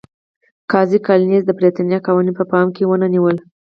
قاضي 0.71 0.99
کالینز 1.07 1.43
د 1.45 1.51
برېټانیا 1.59 1.99
قوانین 2.07 2.33
په 2.39 2.45
پام 2.51 2.67
کې 2.75 2.83
ونه 2.87 3.07
نیول. 3.13 3.37